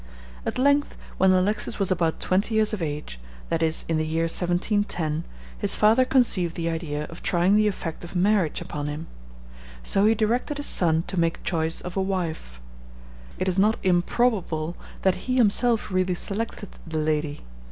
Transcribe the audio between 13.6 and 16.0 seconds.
improbable that he himself